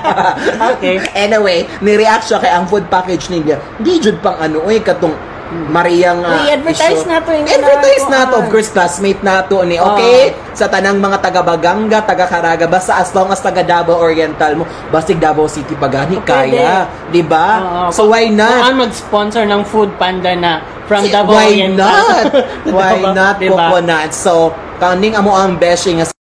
[0.76, 1.00] Okay.
[1.14, 5.14] anyway ni-react siya kay ang food package niya di jud pang ano oy katong
[5.50, 7.10] Maria nga I-advertise issue.
[7.10, 8.36] na to, kailangan na to.
[8.38, 8.52] Of ah.
[8.54, 9.82] course, classmate na to ni.
[9.82, 10.38] Okay?
[10.54, 14.70] Sa tanang mga taga Baganga, taga Caraga, basta as long as taga Davao Oriental mo,
[14.94, 16.54] basig Davao City pagani, Pwede.
[16.54, 16.86] kaya.
[17.10, 17.48] Di ba?
[17.58, 17.90] Oo.
[17.90, 18.62] So, why Kung not?
[18.62, 21.86] ang mag-sponsor ng Food Panda na from Davao why Oriental.
[21.86, 22.26] not?
[22.74, 23.14] Why Diba?
[23.14, 23.54] not Diba?
[23.70, 24.10] coconut?
[24.12, 24.50] So,
[24.82, 26.12] kaning amo ang bashing sa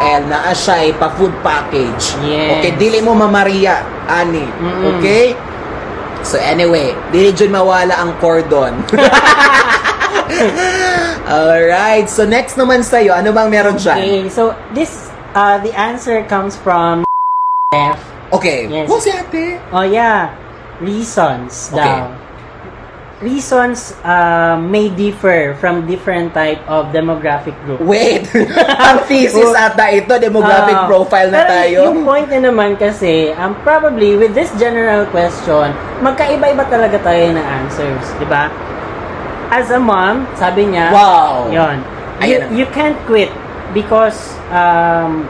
[0.00, 2.14] L na asya pa food package.
[2.22, 2.56] Yes.
[2.56, 4.46] Okay, dili mo mamaria ani.
[4.46, 4.96] Mm-mm.
[4.96, 5.34] Okay?
[6.22, 8.80] So anyway, dili jud mawala ang cordon.
[11.26, 13.96] Alright, so next naman sa'yo, ano bang meron dyan?
[13.96, 17.04] Okay, so this, uh, the answer comes from
[17.72, 18.00] F.
[18.30, 18.86] Okay, Yes.
[18.86, 19.58] oh si ate.
[19.70, 20.30] Oh yeah,
[20.78, 21.82] reasons Okay.
[21.82, 22.08] daw.
[23.20, 27.84] Reasons uh, may differ from different type of demographic group.
[27.84, 28.24] Wait,
[28.88, 31.78] ang thesis ata ito, demographic Ah, profile na pero tayo.
[31.92, 35.68] Yung point na naman kasi, um, probably with this general question,
[36.00, 38.48] magkaiba-iba talaga tayo ng answers, di ba?
[39.52, 41.52] As a mom, sabi niya, Wow.
[41.52, 41.76] yon
[42.24, 43.28] you, you can't quit
[43.76, 45.28] because um,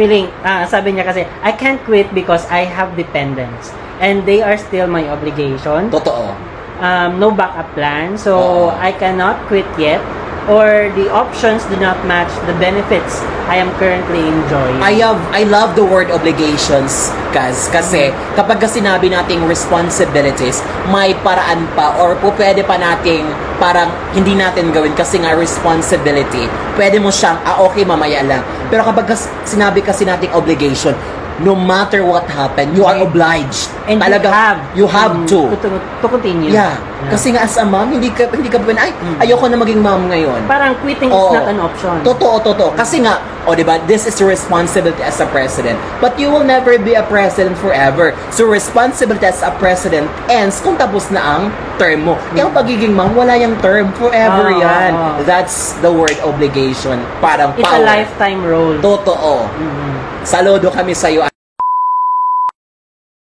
[0.00, 4.56] feeling, ah, sabi niya kasi, I can't quit because I have dependents and they are
[4.56, 5.92] still my obligation.
[5.92, 6.55] Totoo.
[6.76, 8.76] Um, no backup plan, so Oo.
[8.76, 10.04] I cannot quit yet.
[10.46, 13.18] Or the options do not match the benefits
[13.50, 14.78] I am currently enjoying.
[14.78, 17.66] I love I love the word obligations Kaz.
[17.66, 23.26] Kasi kapag ka sinabi nating responsibilities may paraan pa or po pwede pa nating
[23.58, 26.46] parang hindi natin gawin kasi nga responsibility.
[26.78, 28.46] Pwede mo siyang ah okay mamaya lang.
[28.70, 30.94] Pero kapag sinabi kasi nating obligation
[31.38, 35.46] no matter what happen you are obliged And Talagang you have, you have um, to
[35.62, 35.68] to,
[36.02, 36.50] to continue.
[36.50, 36.74] yeah
[37.06, 40.08] kasi nga as a mom hindi ka hindi ka pwede ay ayoko na maging mom
[40.08, 41.30] ngayon Parang quitting is Oo.
[41.32, 42.02] not an option.
[42.02, 42.70] Totoo, totoo.
[42.72, 45.74] Kasi nga, o di ba, this is your responsibility as a president.
[45.98, 48.10] But you will never be a president forever.
[48.30, 51.42] So, responsibility as a president ends kung tapos na ang
[51.76, 52.14] term mo.
[52.32, 53.90] Yung pagiging mom, wala yung term.
[53.94, 54.90] Forever Oo, yan.
[54.94, 55.22] oo.
[55.22, 56.98] That's the word obligation.
[57.18, 57.82] Parang It's power.
[57.82, 58.78] a lifetime role.
[58.78, 59.46] Totoo.
[59.46, 59.90] Mhm.
[60.26, 61.22] Saludo kami sa'yo.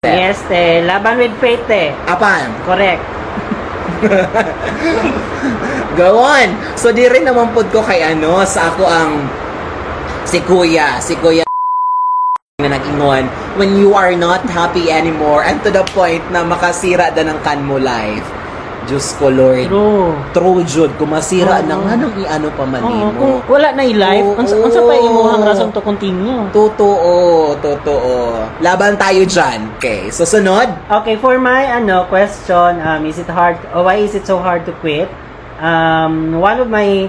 [0.02, 0.82] Yes, te.
[0.88, 1.92] Laban with faith, te.
[2.08, 3.04] Apan, Correct.
[6.00, 6.48] go on.
[6.80, 9.12] So, di rin naman pod ko kay ano, sa ako ang
[10.24, 11.04] si Kuya.
[11.04, 11.44] Si Kuya
[12.64, 13.28] na nag-ingon
[13.60, 17.60] when you are not happy anymore and to the point na makasira na ng kan
[17.60, 18.39] mo life.
[18.90, 19.70] Diyos ko, Lord.
[19.70, 20.10] True.
[20.34, 20.90] True, Jud.
[20.98, 21.70] Kung masira Oo.
[21.70, 23.14] na nga nang i-ano pa man nimo.
[23.14, 24.42] kung wala na i-life, Oo.
[24.42, 26.42] unsa unsa pa imuhang rason to continue?
[26.50, 28.42] Totoo, totoo.
[28.66, 29.70] Laban tayo dyan.
[29.78, 30.74] Okay, so sunod.
[30.90, 33.62] Okay, for my ano question, um, is it hard?
[33.78, 35.06] Or why is it so hard to quit?
[35.62, 37.06] Um, one of my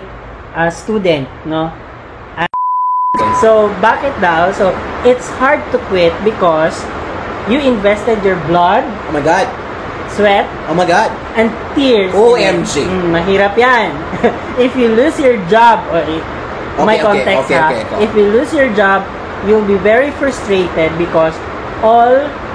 [0.53, 1.73] uh, student, no.
[2.37, 2.51] uh,
[3.41, 4.53] so bakit daw?
[4.53, 6.77] So it's hard to quit because
[7.49, 9.49] you invested your blood, Oh my God.
[10.21, 11.09] Sweat, Oh my God.
[11.35, 12.13] and tears.
[12.13, 12.85] OMG.
[12.85, 13.89] Mm, mahirap yan.
[14.65, 16.25] if you lose your job, or i-
[16.71, 17.95] Okay, my okay, context okay, okay, ito.
[18.01, 19.03] if you lose your job
[19.45, 21.33] you'll be very frustrated because
[21.83, 22.13] all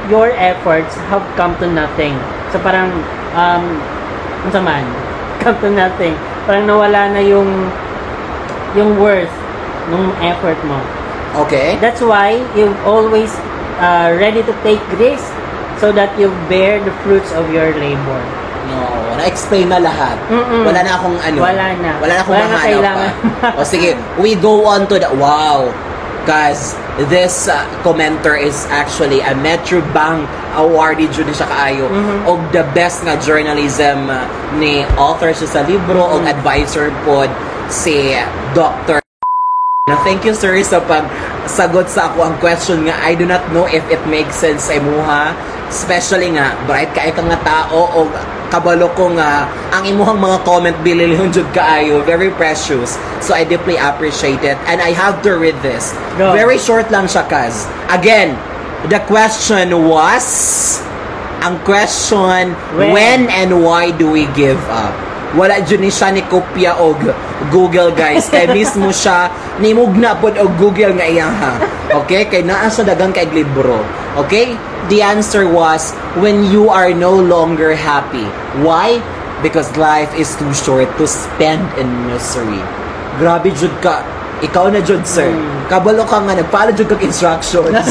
[0.08, 2.14] your efforts have come to nothing.
[2.54, 2.94] So parang,
[3.34, 3.82] um,
[4.46, 4.86] ano man,
[5.44, 6.14] come to nothing.
[6.46, 7.50] Parang nawala na yung,
[8.78, 9.34] yung worth
[9.90, 10.78] ng effort mo.
[11.46, 11.76] Okay.
[11.82, 13.34] That's why you're always
[13.82, 15.35] uh, ready to take risks
[15.78, 18.22] so that you bear the fruits of your labor.
[18.66, 18.82] No,
[19.16, 20.18] na-explain na lahat.
[20.28, 20.66] Mm-mm.
[20.66, 21.40] Wala na akong ano.
[21.40, 21.92] Wala na.
[22.02, 23.12] Wala na akong Wala na mahanap kailangan.
[23.40, 23.50] pa.
[23.56, 25.10] o sige, we go on to the...
[25.14, 25.70] Wow!
[26.26, 26.74] Guys,
[27.06, 30.26] this uh, commenter is actually a Metro Bank
[30.58, 32.26] awardee jud siya kaayo Mhm.
[32.26, 34.26] og the best nga journalism uh,
[34.58, 36.34] ni author siya sa libro og Mhm.
[36.34, 37.30] advisor pod
[37.70, 38.18] si
[38.58, 38.98] Dr.
[39.86, 41.06] Na thank you sir sa pag
[41.46, 44.82] sagot sa ako ang question nga I do not know if it makes sense sa
[44.82, 45.30] imuha
[45.70, 48.00] especially nga bright kay ka nga tao o
[48.54, 52.96] kabalo ko nga ang imuhang mga comment bililhon jud kaayo very precious.
[53.20, 54.58] So I deeply appreciate it.
[54.70, 55.92] And I have to read this.
[56.16, 56.32] Go.
[56.32, 57.66] very short lang siya Kaz.
[57.90, 58.38] Again
[58.86, 60.26] the question was
[61.42, 62.94] ang question When?
[62.94, 64.94] when and why do we give up?
[65.36, 66.96] Wala dyan ni siya ni kopya og
[67.52, 68.32] Google guys.
[68.32, 69.28] Kay mismo siya
[69.60, 71.52] nimugna pod og Google nga iyaha
[71.98, 72.30] okay?
[72.30, 73.82] Kay naa sa dagang kay libro.
[74.16, 78.26] Okay the answer was when you are no longer happy
[78.62, 79.02] why
[79.42, 82.62] because life is too short to spend in misery
[83.20, 84.04] grabe jud ka
[84.44, 85.72] ikaw na jud sir Mm.
[85.72, 87.88] kabalo ka nga nagpalo jud kag instructions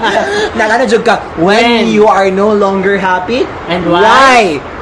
[0.58, 1.84] nagana jud ka when, When?
[1.88, 4.02] you are no longer happy And why?
[4.04, 4.40] why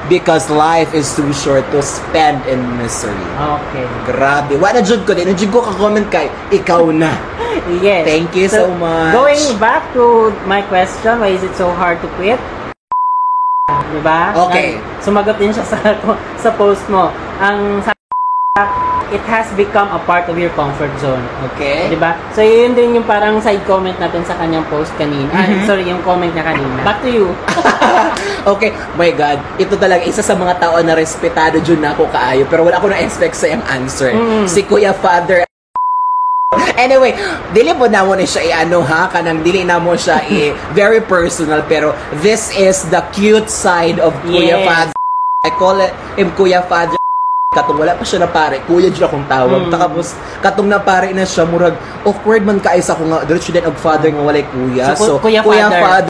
[0.09, 3.87] because life is too short to spend in misery Okay.
[4.07, 4.55] Grabe.
[4.59, 5.31] Wala jud ko din.
[5.35, 7.12] Jud ko ka-comment kay ikaw na.
[7.79, 8.03] Yes.
[8.03, 9.15] Thank you so much.
[9.15, 12.43] Going back to my question, why is it so hard to quit?
[13.71, 14.35] Diba?
[14.51, 14.83] Okay.
[14.99, 15.79] Sumagot din siya sa
[16.43, 17.15] sa post mo.
[17.38, 17.95] Ang sa
[19.12, 21.25] it has become a part of your comfort zone.
[21.53, 21.88] Okay?
[21.88, 22.12] Diba?
[22.37, 25.33] So, yun din yung parang side comment natin sa kanyang post kanina.
[25.33, 25.65] Ah, Mhm.
[25.65, 26.85] sorry, yung comment niya kanina.
[26.85, 27.33] Back to you.
[28.53, 28.77] okay.
[28.97, 29.41] My God.
[29.57, 32.45] Ito talaga isa sa mga tao na respetado jud na ako kaayo.
[32.45, 34.12] Pero wala ako na-expect sa iyang answer.
[34.12, 34.45] Mm.
[34.45, 35.45] Si Kuya Father
[36.77, 37.17] Anyway,
[37.57, 41.01] dili po na mo ni siya i-ano ha, kanang dili na mo siya i very
[41.01, 44.67] personal pero this is the cute side of Kuya Yes.
[44.69, 44.97] Father.
[45.47, 47.01] I call it him Kuya Father
[47.53, 49.69] katong wala pa siya na pare, kuya dyan akong tawag.
[49.69, 49.73] Mm.
[49.77, 53.77] Tapos, katong na pare na siya, murag, awkward man kaisa ko nga, diretso din og
[53.77, 54.97] father nga walay kuya.
[54.97, 56.09] So, So, Kuya Father.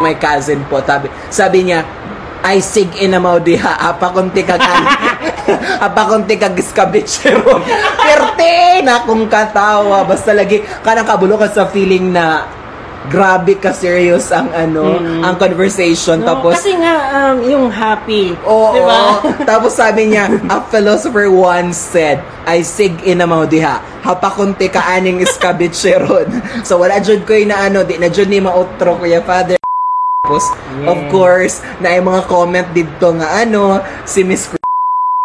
[0.00, 1.84] my cousin po, sabi, sabi niya,
[2.44, 4.60] ay sig ina mo diha, apa konti kag
[5.86, 7.60] apa konti kag iskabichero.
[8.04, 12.44] Perte na kung katawa, basta lagi, kanang kabulo ka sa feeling na
[13.06, 15.22] grabe ka serious ang ano, Mm.
[15.22, 16.22] ang conversation.
[16.22, 16.94] No, Tapos, kasi nga,
[17.32, 18.34] um, yung happy.
[18.42, 18.74] Oo.
[18.74, 19.00] Diba?
[19.50, 25.22] Tapos sabi niya, a philosopher once said, I sig in a diha, hapakunti ka aning
[25.22, 26.30] iskabitseron.
[26.66, 29.58] so wala jud ko na ano, di na jud ni mautro kuya father.
[30.26, 30.46] Tapos,
[30.84, 31.10] of Yeah.
[31.10, 34.50] course, na ay mga comment dito nga ano, si Miss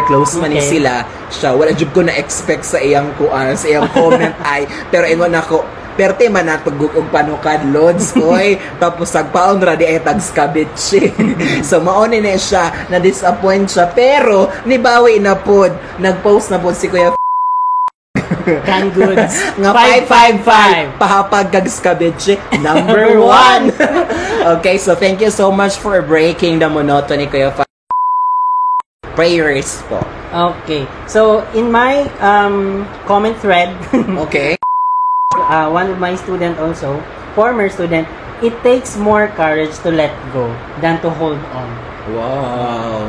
[0.02, 0.78] close man Okay.
[0.78, 5.06] sila siya wala jud ko na expect sa iyang kuan sa iyang comment ay pero
[5.06, 5.62] ingon ako
[5.98, 8.56] perte man nato og panukad lods oy.
[8.80, 11.12] Tapos sagpaon ra di ay tag skabitsi
[11.68, 13.90] so mao ni na siya na disappoint siya.
[13.92, 15.74] Pero nibawi na pod.
[16.00, 17.14] Nagpost na pod si Kuya
[18.42, 19.38] Canned goods.
[19.62, 23.64] nga 555 pahapag kag skabitsi number Number one.
[24.58, 27.70] okay so thank you so much for breaking the monotony Kuya Fa-
[29.14, 30.00] prayers po.
[30.32, 30.88] Okay.
[31.12, 33.76] So, in my um, comment thread,
[34.24, 34.61] okay
[35.46, 37.02] uh, one of my student also,
[37.34, 38.08] former student,
[38.42, 40.50] it takes more courage to let go
[40.82, 41.70] than to hold on.
[42.12, 43.06] Wow.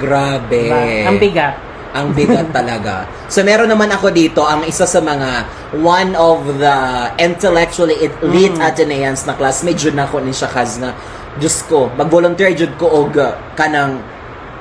[0.00, 0.72] Grabe.
[0.72, 1.08] Diba?
[1.08, 1.54] Ang bigat.
[1.94, 3.06] Ang bigat talaga.
[3.30, 5.46] So meron naman ako dito ang isa sa mga
[5.78, 6.76] one of the
[7.20, 8.66] intellectually elite Mm.
[8.66, 10.94] Ateneans na classmate jud nako ni siya kaz na
[11.34, 13.98] Diyos ko, mag-volunteer jud ko og uh, kanang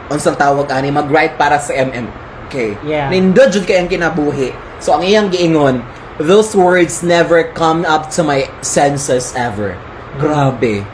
[0.09, 2.09] unsang tawag ani mag-write para sa MM.
[2.49, 2.77] Okay.
[2.85, 3.09] Yeah.
[3.09, 4.53] Nindot jud kay ang kinabuhi.
[4.81, 5.85] So ang iyang giingon,
[6.17, 9.77] those words never come up to my senses ever.
[10.19, 10.85] Grabe.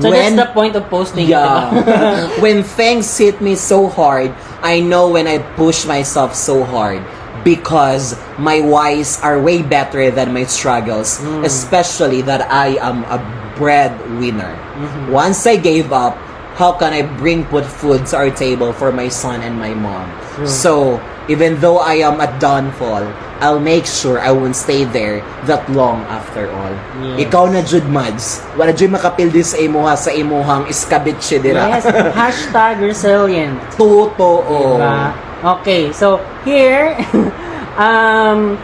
[0.00, 1.26] So, that's the point of posting.
[1.28, 2.28] Yeah.
[2.44, 7.00] when things hit me so hard, I know when I push myself so hard
[7.44, 11.44] because my whys are way better than my struggles, Mm.
[11.44, 13.16] especially that I am a
[13.56, 14.52] breadwinner.
[14.76, 15.08] Mhm.
[15.08, 16.18] Once I gave up,
[16.60, 20.10] how can I bring put food to our table for my son and my mom?
[20.34, 20.46] True.
[20.46, 23.04] So, even though I am at downfall,
[23.38, 26.74] I'll make sure I won't stay there that long after all.
[26.98, 27.28] Yes.
[27.28, 28.42] Ikaw na jud mads.
[28.56, 31.68] Wala jud makapildi sa imuha sa imuhang iskabitse dira.
[31.70, 31.86] yes.
[32.18, 33.60] Hashtag resilient.
[33.76, 34.80] Totoo.
[34.80, 35.14] Diba?
[35.38, 36.98] Okay, so here,
[37.78, 38.58] um,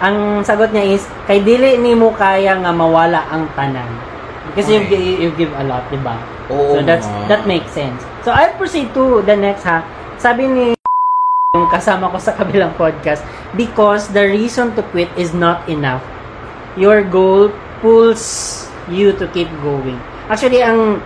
[0.00, 3.86] ang sagot niya is, kay dili ni mo kaya nga mawala ang tanan.
[4.52, 4.96] Kasi you, Okay.
[4.96, 6.16] gi- you give a lot, di ba?
[6.50, 8.02] Oo so that's that makes sense.
[8.26, 9.80] So I'll proceed to the next ha.
[10.22, 10.70] Sabi ni
[11.58, 13.26] yung kasama ko sa kabilang podcast,
[13.58, 16.00] because the reason to quit is not enough.
[16.78, 17.50] Your goal
[17.82, 18.22] pulls
[18.86, 19.98] you to keep going.
[20.30, 21.02] Actually, ang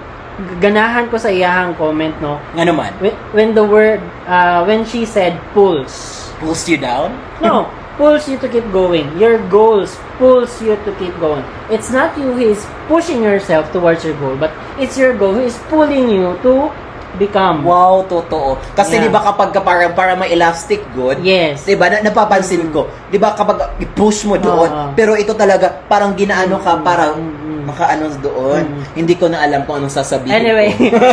[0.60, 5.08] ganahan ko sa iyahang comment, no, Nga naman, when, when the word, uh, when she
[5.08, 7.16] said pulls, pulls you down?
[7.40, 9.08] no, pulls you to keep going.
[9.16, 11.42] Your goals pulls you to keep going.
[11.72, 15.48] It's not you who is pushing yourself towards your goal, but it's your goal who
[15.48, 16.68] is pulling you to
[17.16, 17.64] become.
[17.64, 18.60] Wow, totoo.
[18.72, 19.04] Kasi Yeah.
[19.04, 21.64] di ba kapag ka para, para may elastic good, Yes.
[21.64, 24.88] di ba, na, napapansin ko, di ba kapag i-push mo doon, Oo.
[24.92, 27.62] pero ito talaga, parang ginaano ka, parang Mm, mm.
[27.66, 28.62] makaano doon.
[28.62, 28.82] Mm.
[28.94, 30.70] Hindi ko na alam kung anong sasabihin Anyway.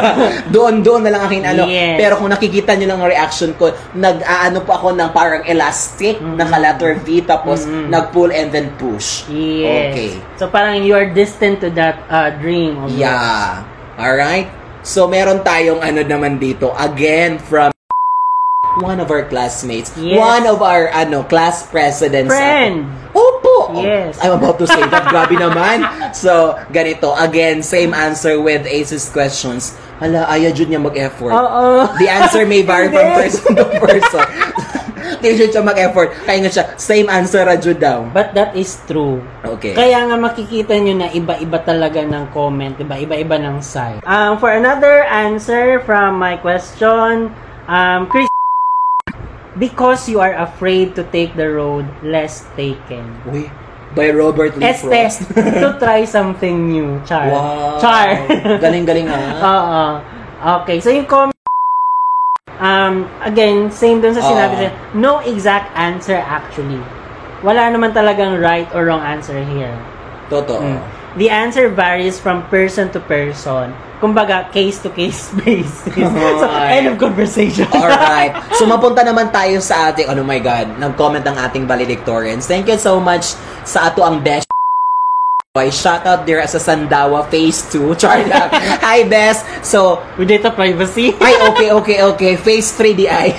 [0.54, 1.66] doon, doon na lang aking ano.
[1.66, 1.98] Yes.
[1.98, 6.38] Pero kung nakikita nyo lang ang reaction ko, nag-aano po ako ng parang elastic, Mm.
[6.38, 7.90] naka letter V, tapos Mm.
[7.90, 9.26] nag-pull and then push.
[9.28, 9.92] Yes.
[9.92, 10.10] Okay.
[10.38, 13.02] So parang you are distant to that uh, dream of yours.
[13.02, 13.66] Yeah.
[13.94, 14.50] Alright?
[14.84, 17.72] So, meron tayong ano naman dito, again, from
[18.84, 19.96] one of our classmates.
[19.96, 20.20] Yes.
[20.20, 22.28] One of our, ano, class presidents.
[22.28, 22.84] Friend.
[23.16, 23.80] Opo!
[23.80, 24.20] Yes.
[24.20, 25.08] I'm about to say that.
[25.12, 25.88] Grabe naman.
[26.12, 27.16] So, ganito.
[27.16, 29.72] Again, same answer with Ace's questions.
[30.04, 31.32] Hala, ayaw dyan niya mag-effort.
[31.32, 31.88] Oo.
[31.96, 34.28] The answer may vary from person to person.
[35.32, 36.10] Dyan siya mag-effort.
[36.28, 38.00] Kaya nga siya, same answer ra dyan daw.
[38.12, 39.24] But that is true.
[39.44, 39.72] Okay.
[39.72, 43.00] Kaya nga makikita nyo na iba-iba talaga ng comment, diba?
[43.00, 44.04] Iba-iba ng side.
[44.04, 47.32] Um, for another answer from my question,
[47.72, 48.28] um, Chris,
[49.58, 53.06] because you are afraid to take the road less taken.
[53.30, 53.48] Uy,
[53.94, 55.30] by Robert Lee Frost.
[55.64, 57.02] to try something new.
[57.06, 57.30] Char.
[57.30, 57.78] Wow.
[57.80, 58.26] Char.
[58.60, 59.22] Galing-galing ah.
[59.50, 59.84] Oo.
[60.62, 61.33] Okay, so yung comment,
[62.60, 64.62] um, again, same dun sa sinabi Oo.
[64.66, 66.82] siya, no exact answer actually.
[67.44, 69.74] Wala naman talagang right or wrong answer here.
[70.32, 70.64] Totoo.
[70.64, 70.80] Mm.
[71.14, 73.76] The answer varies from person to person.
[74.02, 75.96] Kumbaga, case-to-case basis.
[75.96, 76.82] so, Ay.
[76.82, 77.70] end of conversation.
[77.76, 78.34] Alright.
[78.58, 82.50] So, mapunta naman tayo sa ating, oh my God, nag-comment ang ating valedictorians.
[82.50, 84.53] Thank you so much sa ato ang best
[85.54, 87.94] Boy, shout out there sa Sandawa Phase 2.
[88.02, 88.50] Char lang.
[88.82, 89.46] Hi, Bes.
[89.62, 91.14] So, With data privacy.
[91.22, 92.34] ay, okay, okay, okay.
[92.42, 93.38] Phase 3 di ay.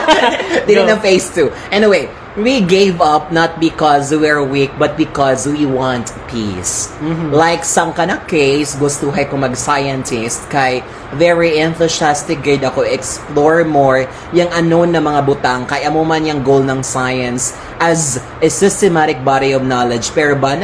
[0.68, 0.92] Di rin Go.
[0.92, 1.72] ang Phase 2.
[1.72, 6.92] Anyway, we gave up not because we're weak, but because we want peace.
[7.32, 10.84] Like sang kana case, gusto ko mag-scientist kay
[11.16, 14.04] very enthusiastic gid ako explore more
[14.36, 19.22] yung unknown na mga butang kay amo man yung goal ng science as a systematic
[19.24, 20.12] body of knowledge.
[20.14, 20.56] Pero ba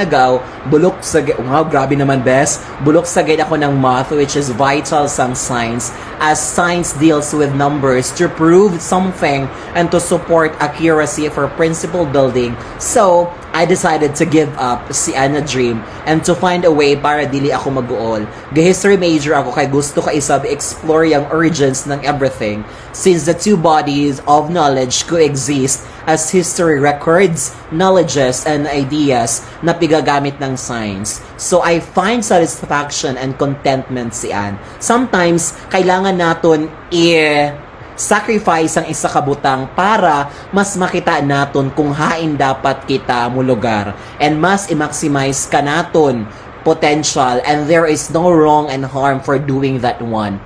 [0.71, 5.11] bulok sa wow grabe naman best bulok sa gid ako ng math which is vital
[5.11, 5.91] sa science
[6.23, 12.55] as science deals with numbers to prove something and to support accuracy for principle building.
[12.79, 17.27] So I decided to give up si Anna Dream and to find a way para
[17.27, 18.25] dili ako mag-uol.
[18.55, 22.63] Ga-history major ako kay gusto ka isab explore yung origins ng everything.
[22.95, 30.39] Since the two bodies of knowledge coexist as history records, knowledges, and ideas na pigagamit
[30.43, 31.23] ng science.
[31.39, 34.59] So I find satisfaction and contentment si Anne.
[34.79, 37.53] Sometimes, kailangan naton i-
[37.93, 44.41] sacrifice ang isa kabutang para mas makita naton kung hain dapat kita mo lugar and
[44.41, 46.25] mas i-maximize ka naton
[46.65, 50.41] potential and there is no wrong and harm for doing that one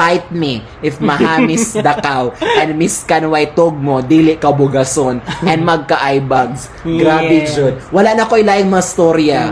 [0.00, 7.44] fight me if mahamis dakaw and miskanway tugmo dili ka bugason and magka bags grabe
[7.44, 7.52] Yes.
[7.52, 9.42] jud wala na ko'y laing mga storya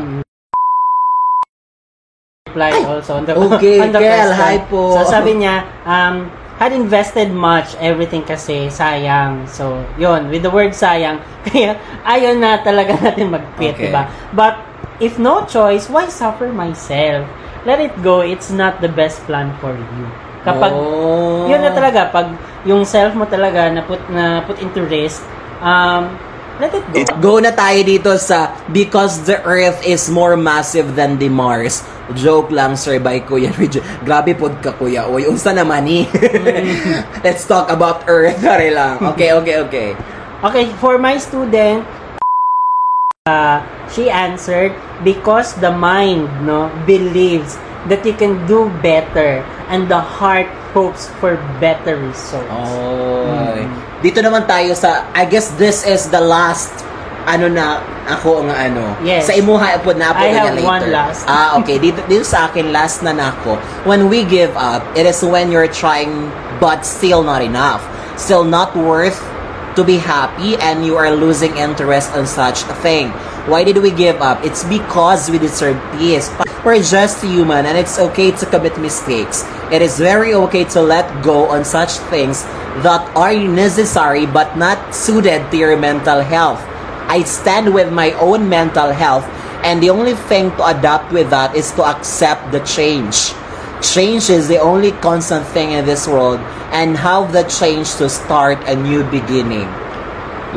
[2.48, 4.96] reply also on the, Okay, on the Kel, hi po.
[4.96, 9.46] So sabi niya, um, had invested much, everything kasi sayang.
[9.46, 13.92] So, yun, with the word sayang, kaya ayaw na talaga natin mag-quit, Okay.
[13.92, 14.10] diba?
[14.34, 14.58] But,
[14.98, 17.28] if no choice, why suffer myself?
[17.62, 20.06] Let it go, it's not the best plan for you.
[20.46, 21.50] Kapag, Oh.
[21.50, 22.30] yun na talaga, pag
[22.62, 25.22] yung self mo talaga na put, na put into risk,
[25.58, 26.14] um,
[26.62, 26.98] let it go.
[27.18, 31.82] Go na tayo dito sa Because the Earth is more massive than the Mars.
[32.16, 33.84] Joke lang, sir, by Kuya Reggie.
[34.02, 35.04] Grabe pod ka, Kuya.
[35.06, 36.08] Uy, unsa naman ni?
[37.26, 38.40] Let's talk about Earth.
[38.40, 39.02] Sorry lang.
[39.12, 39.88] Okay, okay, okay.
[40.40, 41.82] Okay, for my student,
[43.28, 43.60] uh,
[43.92, 44.72] she answered
[45.04, 47.60] because the mind no believes
[47.92, 52.48] that you can do better and the heart hopes for better results.
[52.52, 53.28] Oh.
[53.28, 53.68] Mm.
[54.00, 56.70] Dito naman tayo sa, I guess this is the last
[57.28, 58.96] ano na ako ang ano.
[59.04, 59.28] Yes.
[59.28, 60.64] Sa imuha po na po I have later.
[60.64, 61.28] one last.
[61.28, 61.76] Ah, okay.
[61.76, 63.60] Dito, dito sa akin, last na nako.
[63.84, 67.84] When we give up, it is when you're trying but still not enough.
[68.16, 69.20] Still not worth
[69.76, 73.12] to be happy and you are losing interest on such a thing.
[73.46, 74.42] Why did we give up?
[74.42, 76.32] It's because we deserve peace.
[76.68, 79.40] We're just human and it's okay to commit mistakes.
[79.72, 82.44] It is very okay to let go on such things
[82.84, 86.60] that are necessary but not suited to your mental health.
[87.08, 89.24] I stand with my own mental health
[89.64, 93.32] and the only thing to adapt with that is to accept the change.
[93.80, 96.36] Change is the only constant thing in this world
[96.76, 99.72] and have the change to start a new beginning.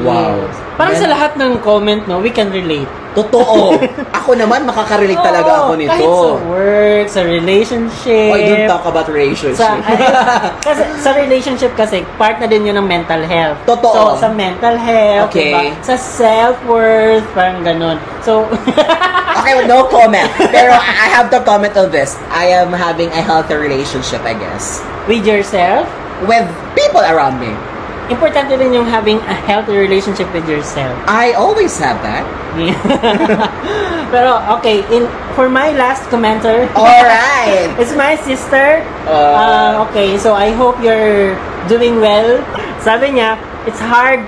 [0.03, 0.43] Wow.
[0.43, 0.59] Yes.
[0.75, 2.90] Parang sa lahat ng comment, no, we can relate.
[3.11, 3.75] Totoo.
[4.19, 5.91] ako naman makaka-relate talaga Oo, ako nito.
[5.91, 8.29] Kahit sa work, sa relationship.
[8.31, 9.59] Oh, I don't talk about relationship.
[9.59, 9.75] Sa,
[10.67, 13.59] kasi, sa relationship kasi, part na din yun ng mental health.
[13.67, 14.15] Totoo.
[14.15, 15.51] So, sa mental health, Okay.
[15.51, 15.75] diba?
[15.83, 17.97] sa self-worth, parang ganun.
[18.23, 18.47] So,
[19.41, 20.27] okay, no comment.
[20.51, 22.15] Pero I have to comment on this.
[22.31, 24.79] I am having a healthy relationship, I guess.
[25.07, 25.89] with yourself,
[26.21, 26.45] With
[26.77, 27.49] people around me.
[28.11, 30.91] Importante din yung having a healthy relationship with yourself.
[31.07, 32.27] I always have that.
[34.13, 35.07] Pero, okay, in
[35.39, 37.71] for my last commenter, Alright.
[37.81, 38.83] it's my sister.
[39.07, 41.39] Uh, Uh, okay, so I hope you're
[41.71, 42.43] doing well.
[42.83, 44.19] Sabi niya, it's hard